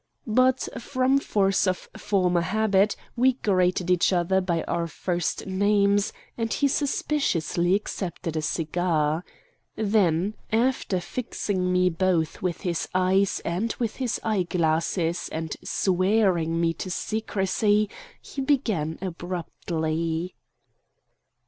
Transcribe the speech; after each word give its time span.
But 0.25 0.67
from 0.79 1.19
force 1.19 1.67
of 1.67 1.87
former 1.95 2.41
habit 2.41 2.95
we 3.15 3.33
greeted 3.33 3.91
each 3.91 4.11
other 4.11 4.41
by 4.41 4.63
our 4.63 4.87
first 4.87 5.45
names, 5.45 6.11
and 6.35 6.51
he 6.51 6.67
suspiciously 6.67 7.75
accepted 7.75 8.35
a 8.35 8.41
cigar. 8.41 9.23
Then, 9.75 10.33
after 10.51 10.99
fixing 10.99 11.71
me 11.71 11.91
both 11.91 12.41
with 12.41 12.61
his 12.61 12.87
eyes 12.95 13.41
and 13.45 13.75
with 13.77 13.97
his 13.97 14.19
eye 14.23 14.41
glasses 14.49 15.29
and 15.31 15.55
swearing 15.63 16.59
me 16.59 16.73
to 16.81 16.89
secrecy, 16.89 17.87
he 18.19 18.41
began 18.41 18.97
abruptly. 19.03 20.33